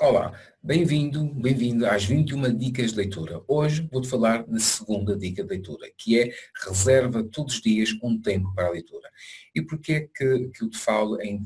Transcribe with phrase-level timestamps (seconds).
[0.00, 0.32] Olá,
[0.62, 3.42] bem-vindo, bem-vindo às 21 dicas de leitura.
[3.48, 6.30] Hoje vou-te falar da segunda dica de leitura, que é
[6.66, 9.08] reserva todos os dias um tempo para a leitura.
[9.54, 11.42] E porquê que, que eu te falo em,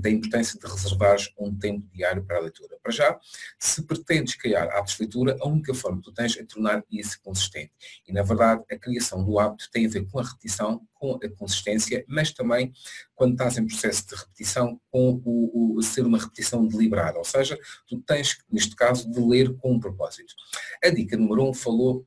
[0.00, 2.76] da importância de reservar um tempo diário para a leitura?
[2.82, 3.18] Para já,
[3.58, 7.20] se pretendes criar hábitos de leitura, a única forma que tu tens é tornar isso
[7.22, 7.72] consistente.
[8.06, 11.28] E na verdade, a criação do hábito tem a ver com a repetição, com a
[11.30, 12.72] consistência, mas também
[13.14, 17.18] quando estás em processo de repetição, com o, o ser uma repetição deliberada.
[17.18, 20.34] Ou seja, tu tens, neste caso, de ler com um propósito.
[20.82, 22.06] A dica número um falou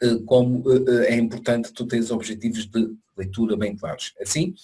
[0.00, 4.14] eh, como eh, eh, é importante tu teres objetivos de leitura bem claros.
[4.20, 4.54] Assim,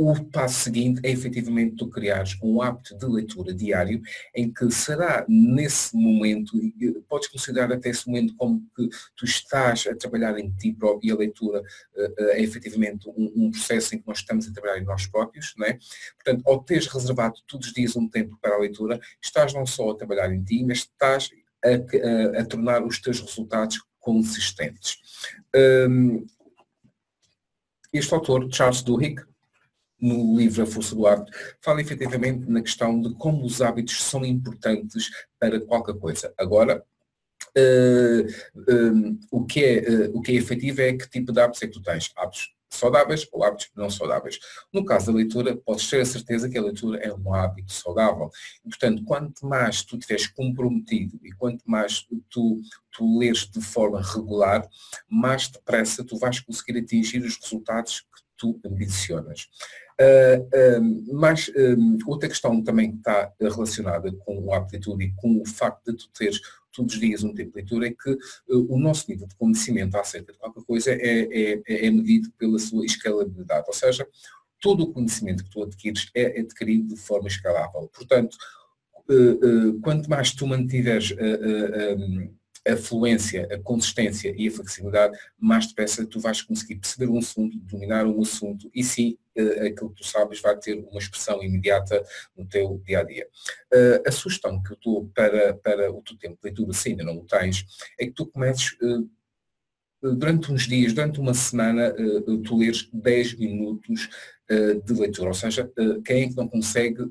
[0.00, 4.00] o passo seguinte é efetivamente tu criares um hábito de leitura diário
[4.32, 6.52] em que será nesse momento,
[7.08, 11.10] podes considerar até esse momento como que tu estás a trabalhar em ti próprio e
[11.10, 11.64] a leitura
[12.16, 15.66] é efetivamente um, um, processo em que nós estamos a trabalhar em nós próprios, não
[15.66, 15.76] é?
[16.14, 19.90] Portanto, ao teres reservado todos os dias um tempo para a leitura, estás não só
[19.90, 21.28] a trabalhar em ti, mas estás
[21.64, 24.96] a, a, a tornar os teus resultados consistentes.
[25.90, 26.24] Um,
[27.92, 29.26] este autor, Charles Duhigg,
[30.00, 34.24] no livro A Força do Hábito, fala efetivamente na questão de como os hábitos são
[34.24, 36.32] importantes para qualquer coisa.
[36.38, 36.84] Agora,
[37.56, 41.62] uh, um, o, que é, uh, o que é efetivo é que tipo de hábitos
[41.62, 42.12] é que tu tens.
[42.16, 44.38] Hábitos saudáveis ou hábitos não saudáveis.
[44.72, 48.30] No caso da leitura, podes ter a certeza que a leitura é um hábito saudável.
[48.62, 54.68] Portanto, quanto mais tu estiveres comprometido e quanto mais tu, tu leres de forma regular,
[55.08, 59.48] mais depressa tu vais conseguir atingir os resultados que tu ambicionas.
[60.00, 65.42] Uh, uh, mas uh, outra questão também que está relacionada com a aptitude e com
[65.42, 66.40] o facto de tu teres
[66.72, 68.16] todos os dias um tempo de leitura é que
[68.48, 72.84] o nosso nível de conhecimento acerca de qualquer coisa é, é, é medido pela sua
[72.84, 74.06] escalabilidade, ou seja,
[74.60, 77.90] todo o conhecimento que tu adquires é adquirido de forma escalável.
[77.92, 78.36] Portanto,
[79.82, 81.12] quanto mais tu mantiveres
[82.68, 87.56] a fluência, a consistência e a flexibilidade, mais depressa tu vais conseguir perceber um assunto,
[87.58, 92.04] dominar um assunto e sim eh, aquilo que tu sabes vai ter uma expressão imediata
[92.36, 93.26] no teu dia a dia.
[93.72, 97.04] Eh, a sugestão que eu dou para, para o teu tempo de leitura, se ainda
[97.04, 97.64] não o tens,
[97.98, 99.04] é que tu comeces eh,
[100.02, 101.92] durante uns dias, durante uma semana,
[102.44, 104.08] tu leres 10 minutos
[104.48, 105.28] de leitura.
[105.28, 105.70] Ou seja,
[106.04, 107.04] quem é que não consegue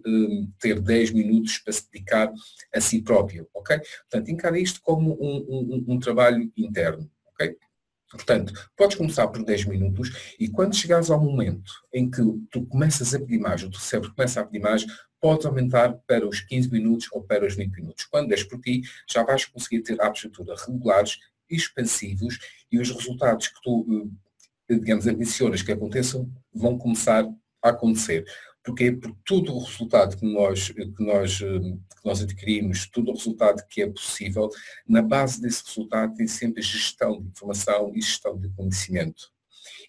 [0.59, 2.33] ter 10 minutos para se dedicar
[2.73, 3.79] a si próprio, ok?
[4.09, 7.55] Portanto, encara isto como um, um, um trabalho interno, ok?
[8.09, 13.13] Portanto, podes começar por 10 minutos e quando chegares ao momento em que tu começas
[13.13, 14.85] a pedir mais, o teu cérebro começa a pedir mais,
[15.19, 18.05] podes aumentar para os 15 minutos ou para os 20 minutos.
[18.05, 20.31] Quando és por ti, já vais conseguir ter hábitos
[20.65, 21.17] regulares,
[21.49, 22.39] expansivos
[22.71, 24.26] e os resultados que tu, eh,
[24.69, 27.25] digamos, ambicionas que aconteçam vão começar
[27.61, 28.25] a acontecer.
[28.63, 28.91] Porquê?
[28.91, 33.81] Porque todo o resultado que nós, que, nós, que nós adquirimos, todo o resultado que
[33.81, 34.49] é possível,
[34.85, 39.31] na base desse resultado tem sempre gestão de informação e gestão de conhecimento.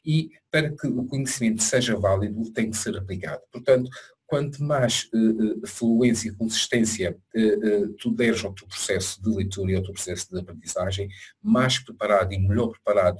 [0.04, 3.42] E para que o conhecimento seja válido, tem que ser aplicado.
[3.50, 3.90] Portanto,
[4.28, 9.72] quanto mais uh, fluência e consistência uh, uh, tu deres ao teu processo de leitura
[9.72, 11.08] e ao teu processo de aprendizagem,
[11.42, 13.16] mais preparado e melhor preparado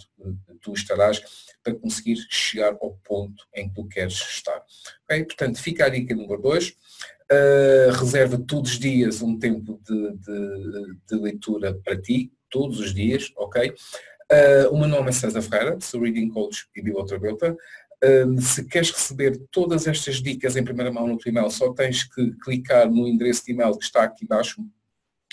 [0.61, 1.23] tu estarás
[1.65, 4.63] para conseguir chegar ao ponto em que tu queres estar.
[5.05, 5.25] Okay?
[5.25, 6.77] Portanto, fica a dica número 2.
[7.99, 13.33] reserva todos os dias um tempo de, de, de, leitura para ti, todos os dias,
[13.35, 13.75] ok?
[14.71, 17.57] o meu nome é César Ferreira, sou Reading Coach e Biblioterapeuta.
[18.05, 22.05] Um, se queres receber todas estas dicas em primeira mão no teu e-mail, só tens
[22.05, 24.65] que clicar no endereço de e-mail que está aqui embaixo.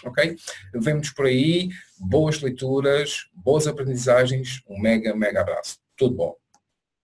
[0.03, 0.35] Ok?
[0.73, 5.77] Vemos por aí, boas leituras, boas aprendizagens, um mega, mega abraço.
[5.95, 6.44] Tudo bom.